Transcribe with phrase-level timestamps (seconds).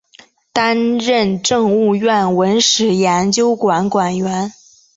[0.51, 4.51] 担任政务院文史研究馆馆员。